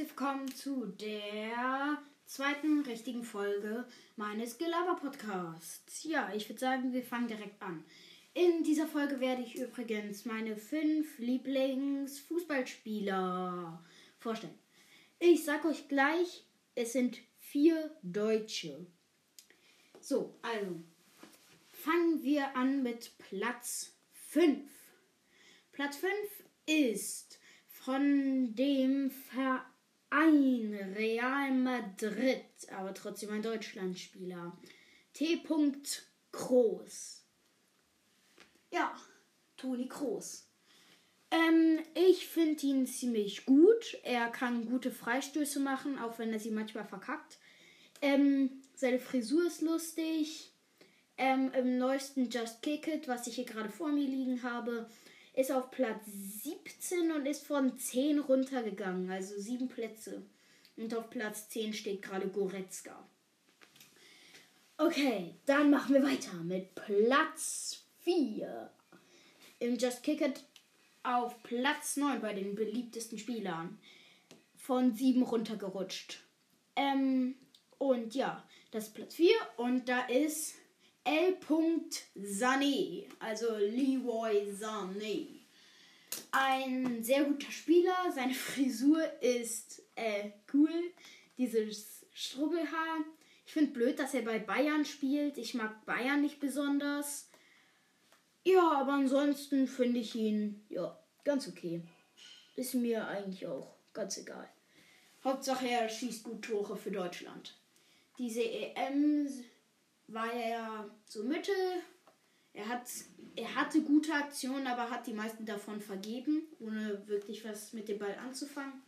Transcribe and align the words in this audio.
herzlich 0.00 0.18
willkommen 0.18 0.48
zu 0.54 0.86
der 0.86 1.98
zweiten 2.24 2.80
richtigen 2.80 3.22
Folge 3.22 3.86
meines 4.16 4.56
Gelaber-Podcasts. 4.56 6.04
Ja, 6.04 6.32
ich 6.34 6.48
würde 6.48 6.58
sagen, 6.58 6.94
wir 6.94 7.02
fangen 7.02 7.28
direkt 7.28 7.60
an. 7.60 7.84
In 8.32 8.62
dieser 8.62 8.86
Folge 8.86 9.20
werde 9.20 9.42
ich 9.42 9.56
übrigens 9.56 10.24
meine 10.24 10.56
fünf 10.56 11.18
Lieblingsfußballspieler 11.18 13.84
vorstellen. 14.18 14.58
Ich 15.18 15.44
sag 15.44 15.66
euch 15.66 15.86
gleich, 15.88 16.46
es 16.74 16.94
sind 16.94 17.18
vier 17.38 17.94
Deutsche. 18.02 18.86
So, 20.00 20.34
also 20.40 20.82
fangen 21.72 22.22
wir 22.22 22.56
an 22.56 22.82
mit 22.82 23.18
Platz 23.18 23.92
5. 24.30 24.66
Platz 25.72 25.98
5 25.98 26.10
ist 26.64 27.38
von 27.68 28.54
dem 28.54 29.10
Verein 30.10 30.74
Real 30.96 31.52
Madrid, 31.52 32.44
aber 32.76 32.92
trotzdem 32.94 33.30
ein 33.30 33.42
Deutschlandspieler. 33.42 34.56
T. 35.12 35.40
Kroos. 36.32 37.24
Ja, 38.72 38.94
Toni 39.56 39.88
Kroos. 39.88 40.48
Ähm, 41.30 41.78
ich 41.94 42.26
finde 42.26 42.66
ihn 42.66 42.86
ziemlich 42.86 43.46
gut. 43.46 43.98
Er 44.02 44.28
kann 44.28 44.66
gute 44.66 44.90
Freistöße 44.90 45.60
machen, 45.60 45.98
auch 45.98 46.18
wenn 46.18 46.32
er 46.32 46.40
sie 46.40 46.50
manchmal 46.50 46.84
verkackt. 46.84 47.38
Ähm, 48.02 48.62
seine 48.74 48.98
Frisur 48.98 49.46
ist 49.46 49.62
lustig. 49.62 50.52
Ähm, 51.16 51.52
Im 51.52 51.78
neuesten 51.78 52.30
Just 52.30 52.62
Kick 52.62 52.88
It, 52.88 53.06
was 53.06 53.26
ich 53.26 53.36
hier 53.36 53.44
gerade 53.44 53.68
vor 53.68 53.88
mir 53.88 54.06
liegen 54.06 54.42
habe, 54.42 54.88
ist 55.34 55.52
auf 55.52 55.70
Platz 55.70 56.04
17 56.06 57.12
und 57.12 57.26
ist 57.26 57.46
von 57.46 57.78
10 57.78 58.18
runtergegangen, 58.18 59.10
also 59.10 59.38
7 59.38 59.68
Plätze. 59.68 60.22
Und 60.76 60.94
auf 60.94 61.10
Platz 61.10 61.48
10 61.50 61.72
steht 61.72 62.02
gerade 62.02 62.28
Goretzka. 62.28 63.06
Okay, 64.76 65.34
dann 65.44 65.70
machen 65.70 65.94
wir 65.94 66.02
weiter 66.02 66.34
mit 66.42 66.74
Platz 66.74 67.84
4. 68.00 68.70
Im 69.58 69.76
Just 69.76 70.02
Kick 70.02 70.22
It 70.22 70.42
auf 71.02 71.42
Platz 71.42 71.96
9 71.96 72.20
bei 72.20 72.32
den 72.32 72.54
beliebtesten 72.54 73.18
Spielern. 73.18 73.78
Von 74.56 74.94
7 74.94 75.22
runtergerutscht. 75.22 76.22
Ähm, 76.76 77.34
und 77.78 78.14
ja, 78.14 78.46
das 78.70 78.88
ist 78.88 78.94
Platz 78.94 79.14
4 79.16 79.34
und 79.58 79.88
da 79.88 80.06
ist 80.06 80.54
L. 81.04 81.36
Sané, 82.16 83.08
also 83.18 83.56
Leroy 83.56 84.52
Sané. 84.52 85.40
Ein 86.32 87.02
sehr 87.02 87.24
guter 87.24 87.50
Spieler. 87.50 88.12
Seine 88.14 88.34
Frisur 88.34 89.02
ist 89.20 89.82
äh, 89.94 90.30
cool. 90.52 90.92
Dieses 91.38 92.06
Strubbelhaar. 92.12 93.04
Ich 93.46 93.52
finde 93.52 93.72
blöd, 93.72 93.98
dass 93.98 94.14
er 94.14 94.22
bei 94.22 94.38
Bayern 94.38 94.84
spielt. 94.84 95.38
Ich 95.38 95.54
mag 95.54 95.84
Bayern 95.86 96.20
nicht 96.20 96.38
besonders. 96.38 97.28
Ja, 98.44 98.72
aber 98.80 98.92
ansonsten 98.92 99.66
finde 99.66 100.00
ich 100.00 100.14
ihn 100.14 100.64
ja 100.68 100.98
ganz 101.24 101.48
okay. 101.48 101.82
Ist 102.56 102.74
mir 102.74 103.06
eigentlich 103.06 103.46
auch 103.46 103.74
ganz 103.92 104.18
egal. 104.18 104.48
Hauptsache 105.24 105.68
er 105.68 105.88
schießt 105.88 106.24
gut 106.24 106.42
Tore 106.42 106.76
für 106.76 106.90
Deutschland. 106.90 107.56
Diese 108.18 108.42
EM 108.42 109.28
war 110.12 110.32
er 110.32 110.90
so 111.06 111.22
mittel. 111.22 111.54
Er, 112.52 112.68
hat, 112.68 112.88
er 113.36 113.54
hatte 113.54 113.82
gute 113.82 114.12
Aktionen, 114.12 114.66
aber 114.66 114.90
hat 114.90 115.06
die 115.06 115.12
meisten 115.12 115.46
davon 115.46 115.80
vergeben, 115.80 116.42
ohne 116.58 117.06
wirklich 117.06 117.44
was 117.44 117.72
mit 117.72 117.88
dem 117.88 117.98
Ball 117.98 118.16
anzufangen. 118.16 118.82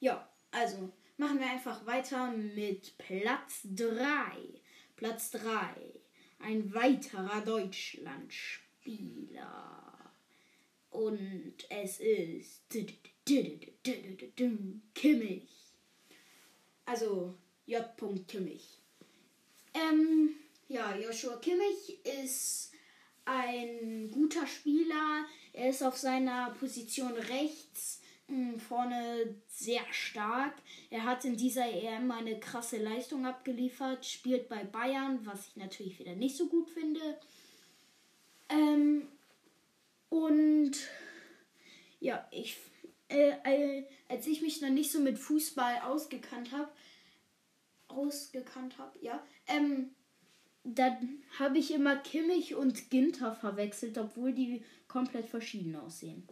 Ja, 0.00 0.28
also 0.50 0.92
machen 1.18 1.38
wir 1.38 1.50
einfach 1.50 1.84
weiter 1.86 2.32
mit 2.32 2.96
Platz 2.98 3.60
3. 3.64 4.60
Platz 4.96 5.30
3. 5.32 5.74
Ein 6.38 6.72
weiterer 6.74 7.42
Deutschlandspieler. 7.42 9.82
Und 10.90 11.54
es 11.68 12.00
ist 12.00 12.62
Kimmich. 14.94 15.50
Also 16.86 17.36
J. 17.66 17.84
Kimmich. 18.26 18.85
Ähm, 19.76 20.30
ja, 20.68 20.96
Joshua 20.96 21.36
Kimmich 21.36 21.98
ist 22.22 22.72
ein 23.24 24.10
guter 24.10 24.46
Spieler. 24.46 25.26
Er 25.52 25.70
ist 25.70 25.82
auf 25.82 25.96
seiner 25.96 26.50
Position 26.58 27.12
rechts 27.12 28.00
hm, 28.28 28.58
vorne 28.58 29.36
sehr 29.48 29.82
stark. 29.92 30.54
Er 30.90 31.04
hat 31.04 31.24
in 31.24 31.36
dieser 31.36 31.66
EM 31.66 32.10
eine 32.10 32.40
krasse 32.40 32.78
Leistung 32.78 33.24
abgeliefert, 33.24 34.04
spielt 34.04 34.48
bei 34.48 34.64
Bayern, 34.64 35.20
was 35.24 35.48
ich 35.48 35.56
natürlich 35.56 35.98
wieder 35.98 36.14
nicht 36.14 36.36
so 36.36 36.48
gut 36.48 36.68
finde. 36.70 37.00
Ähm, 38.48 39.06
und 40.08 40.72
ja, 42.00 42.26
ich, 42.30 42.56
äh, 43.08 43.32
äh, 43.44 43.84
als 44.08 44.26
ich 44.26 44.42
mich 44.42 44.60
noch 44.60 44.70
nicht 44.70 44.90
so 44.90 45.00
mit 45.00 45.18
Fußball 45.18 45.82
ausgekannt 45.82 46.50
habe, 46.52 46.70
ausgekannt 47.96 48.78
habe, 48.78 48.98
ja, 49.00 49.24
ähm, 49.46 49.90
dann 50.64 51.22
habe 51.38 51.58
ich 51.58 51.72
immer 51.72 51.96
Kimmich 51.96 52.54
und 52.54 52.90
Ginter 52.90 53.32
verwechselt, 53.32 53.96
obwohl 53.98 54.32
die 54.32 54.64
komplett 54.88 55.26
verschieden 55.26 55.76
aussehen. 55.76 56.26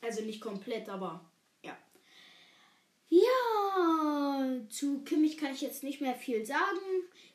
Also 0.00 0.22
nicht 0.22 0.40
komplett, 0.40 0.88
aber 0.88 1.24
ja. 1.62 1.76
Ja, 3.10 4.60
zu 4.70 5.02
Kimmich 5.04 5.36
kann 5.36 5.52
ich 5.52 5.60
jetzt 5.60 5.82
nicht 5.82 6.00
mehr 6.00 6.14
viel 6.14 6.46
sagen. 6.46 6.80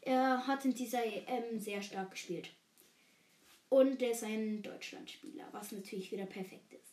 Er 0.02 0.48
hat 0.48 0.66
in 0.66 0.74
dieser 0.74 1.06
EM 1.06 1.60
sehr 1.60 1.82
stark 1.82 2.12
gespielt. 2.12 2.50
Und 3.70 4.02
er 4.02 4.12
ist 4.12 4.24
ein 4.24 4.62
Deutschlandspieler, 4.64 5.48
was 5.52 5.72
natürlich 5.72 6.12
wieder 6.12 6.26
perfekt 6.26 6.74
ist. 6.74 6.91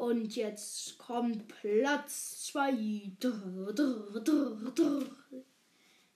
Und 0.00 0.34
jetzt 0.34 0.96
kommt 0.96 1.46
Platz 1.46 2.46
2. 2.46 3.12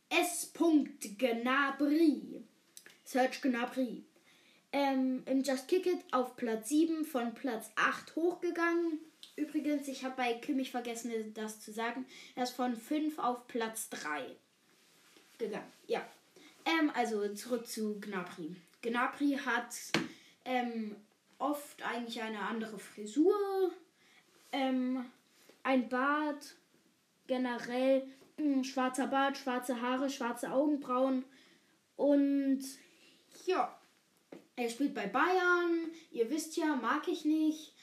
S. 0.08 0.52
Gnabry. 1.18 2.42
Search 3.04 3.42
Gnabry. 3.42 4.02
Ähm, 4.72 5.22
Im 5.26 5.42
Just 5.42 5.68
Kick 5.68 5.84
It 5.84 5.98
auf 6.12 6.34
Platz 6.34 6.70
7 6.70 7.04
von 7.04 7.34
Platz 7.34 7.72
8 7.76 8.16
hochgegangen. 8.16 9.00
Übrigens, 9.36 9.86
ich 9.86 10.02
habe 10.02 10.16
bei 10.16 10.32
Kimmich 10.32 10.70
vergessen, 10.70 11.12
das 11.34 11.60
zu 11.60 11.70
sagen. 11.70 12.06
Er 12.36 12.44
ist 12.44 12.54
von 12.54 12.76
5 12.76 13.18
auf 13.18 13.46
Platz 13.48 13.90
3 13.90 14.34
gegangen. 15.36 15.70
Ja. 15.88 16.00
Ähm, 16.64 16.90
also 16.94 17.34
zurück 17.34 17.66
zu 17.66 18.00
Gnabry. 18.00 18.56
Gnabry 18.80 19.38
hat 19.44 19.74
ähm, 20.46 20.96
oft 21.38 21.82
eigentlich 21.82 22.22
eine 22.22 22.40
andere 22.40 22.78
Frisur, 22.78 23.72
ähm, 24.52 25.04
ein 25.62 25.88
Bart, 25.88 26.56
generell 27.26 28.06
mh, 28.36 28.54
hm, 28.54 28.64
schwarzer 28.64 29.06
Bart, 29.06 29.36
schwarze 29.36 29.80
Haare, 29.80 30.10
schwarze 30.10 30.52
Augenbrauen 30.52 31.24
und 31.96 32.62
ja, 33.46 33.78
er 34.56 34.70
spielt 34.70 34.94
bei 34.94 35.06
Bayern, 35.06 35.90
ihr 36.10 36.30
wisst 36.30 36.56
ja, 36.56 36.76
mag 36.76 37.08
ich 37.08 37.24
nicht. 37.24 37.74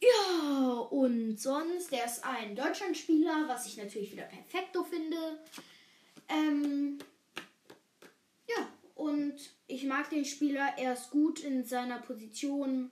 Ja, 0.00 0.78
und 0.90 1.36
sonst, 1.38 1.92
der 1.92 2.06
ist 2.06 2.24
ein 2.24 2.56
Deutschlandspieler, 2.56 3.44
was 3.46 3.66
ich 3.66 3.76
natürlich 3.76 4.12
wieder 4.12 4.24
perfekto 4.24 4.82
finde. 4.82 5.38
Ähm, 6.28 6.98
ja, 8.48 8.66
und 8.94 9.34
ich 9.66 9.84
mag 9.84 10.10
den 10.10 10.24
Spieler, 10.24 10.74
er 10.78 10.94
ist 10.94 11.10
gut 11.10 11.40
in 11.40 11.64
seiner 11.64 12.00
Position. 12.00 12.90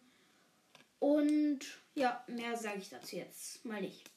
Und 0.99 1.60
ja, 1.95 2.24
mehr 2.28 2.57
sage 2.57 2.78
ich 2.78 2.89
dazu 2.89 3.16
jetzt 3.16 3.65
mal 3.65 3.80
nicht. 3.80 4.10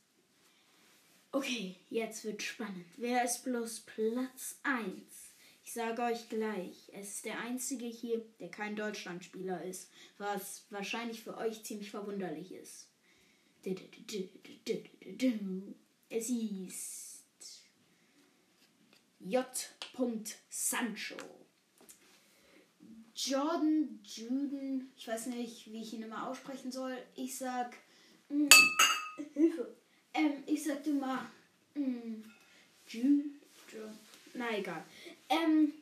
Okay, 1.32 1.76
jetzt 1.90 2.26
wird 2.26 2.44
spannend. 2.44 2.86
Wer 2.98 3.24
ist 3.24 3.44
bloß 3.44 3.82
Platz 3.82 4.60
1? 4.64 5.34
Ich 5.66 5.74
sage 5.74 6.04
euch 6.04 6.30
gleich, 6.30 6.92
es 6.94 7.16
ist 7.16 7.26
der 7.26 7.40
einzige 7.40 7.86
hier, 7.86 8.24
der 8.40 8.52
kein 8.52 8.76
Deutschlandspieler 8.76 9.64
ist, 9.64 9.90
was 10.18 10.66
wahrscheinlich 10.70 11.24
für 11.24 11.38
euch 11.38 11.64
ziemlich 11.64 11.90
verwunderlich 11.90 12.52
ist. 12.52 12.90
Es 16.10 16.30
ist 16.30 17.24
J. 19.20 19.46
Sancho. 20.50 21.43
Jordan 23.16 24.00
Juden, 24.04 24.92
ich 24.98 25.08
weiß 25.08 25.28
nicht, 25.28 25.72
wie 25.72 25.82
ich 25.82 25.94
ihn 25.94 26.04
immer 26.04 26.28
aussprechen 26.30 26.72
soll. 26.72 26.98
Ich 27.16 27.38
sag. 27.38 27.76
Mh, 28.30 28.46
mm, 28.46 28.50
Hilfe. 29.34 29.76
Ähm, 30.14 30.44
ich 30.46 30.64
sagte 30.64 30.92
mal. 30.92 31.26
Mh, 31.76 31.88
mm, 31.88 32.24
Jude. 32.88 33.30
Na 34.34 34.58
egal. 34.58 34.84
Ähm, 35.30 35.74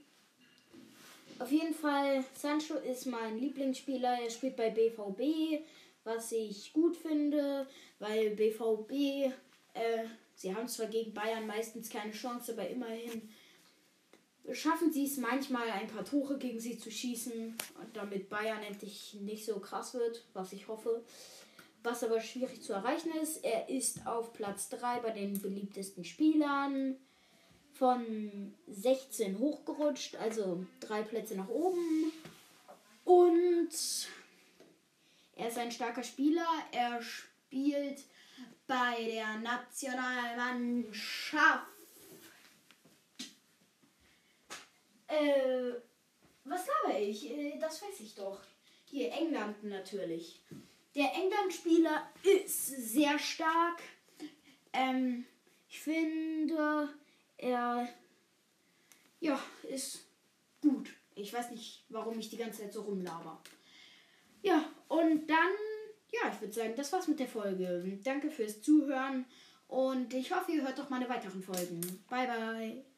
auf 1.39 1.51
jeden 1.51 1.73
Fall, 1.73 2.23
Sancho 2.35 2.75
ist 2.75 3.05
mein 3.05 3.39
Lieblingsspieler. 3.39 4.21
Er 4.21 4.29
spielt 4.29 4.55
bei 4.55 4.69
BVB 4.69 5.61
was 6.03 6.31
ich 6.31 6.73
gut 6.73 6.97
finde, 6.97 7.67
weil 7.99 8.31
BVB, 8.31 9.31
äh, 9.73 10.03
sie 10.35 10.53
haben 10.53 10.67
zwar 10.67 10.87
gegen 10.87 11.13
Bayern 11.13 11.45
meistens 11.45 11.89
keine 11.89 12.11
Chance, 12.11 12.53
aber 12.53 12.67
immerhin 12.67 13.29
schaffen 14.51 14.91
sie 14.91 15.05
es 15.05 15.17
manchmal, 15.17 15.69
ein 15.71 15.87
paar 15.87 16.05
Tore 16.05 16.37
gegen 16.37 16.59
sie 16.59 16.77
zu 16.77 16.91
schießen, 16.91 17.55
damit 17.93 18.29
Bayern 18.29 18.61
endlich 18.63 19.15
nicht 19.21 19.45
so 19.45 19.59
krass 19.59 19.93
wird, 19.93 20.25
was 20.33 20.53
ich 20.53 20.67
hoffe. 20.67 21.03
Was 21.83 22.03
aber 22.03 22.21
schwierig 22.21 22.61
zu 22.61 22.73
erreichen 22.73 23.11
ist, 23.21 23.43
er 23.43 23.69
ist 23.69 24.05
auf 24.05 24.33
Platz 24.33 24.69
3 24.69 24.99
bei 24.99 25.09
den 25.11 25.41
beliebtesten 25.41 26.05
Spielern 26.05 26.95
von 27.73 28.53
16 28.67 29.39
hochgerutscht, 29.39 30.15
also 30.17 30.63
drei 30.79 31.01
Plätze 31.01 31.33
nach 31.35 31.49
oben. 31.49 32.11
Und 33.03 33.71
er 35.35 35.47
ist 35.47 35.57
ein 35.57 35.71
starker 35.71 36.03
Spieler. 36.03 36.45
Er 36.71 37.01
spielt 37.01 38.03
bei 38.67 39.03
der 39.07 39.39
Nationalmannschaft. 39.39 41.65
Äh, 45.11 45.73
was 46.45 46.65
glaube 46.65 46.99
ich? 46.99 47.29
Äh, 47.29 47.59
das 47.59 47.81
weiß 47.81 47.99
ich 47.99 48.15
doch. 48.15 48.39
Hier, 48.85 49.11
England 49.11 49.63
natürlich. 49.63 50.41
Der 50.95 51.13
England-Spieler 51.13 52.09
ist 52.23 52.67
sehr 52.67 53.17
stark. 53.19 53.81
Ähm, 54.73 55.25
ich 55.69 55.79
finde, 55.79 56.89
er 57.37 57.87
ja, 59.21 59.39
ist 59.69 60.05
gut. 60.61 60.89
Ich 61.15 61.31
weiß 61.31 61.51
nicht, 61.51 61.85
warum 61.89 62.19
ich 62.19 62.29
die 62.29 62.37
ganze 62.37 62.61
Zeit 62.61 62.73
so 62.73 62.81
rumlaber. 62.81 63.41
Ja, 64.41 64.65
und 64.87 65.27
dann, 65.27 65.53
ja, 66.11 66.31
ich 66.33 66.41
würde 66.41 66.53
sagen, 66.53 66.73
das 66.75 66.91
war's 66.91 67.07
mit 67.07 67.19
der 67.19 67.27
Folge. 67.27 67.99
Danke 68.03 68.31
fürs 68.31 68.61
Zuhören 68.61 69.25
und 69.67 70.13
ich 70.13 70.33
hoffe, 70.33 70.51
ihr 70.51 70.63
hört 70.63 70.79
auch 70.79 70.89
meine 70.89 71.07
weiteren 71.07 71.43
Folgen. 71.43 71.81
Bye, 72.09 72.27
bye. 72.27 72.90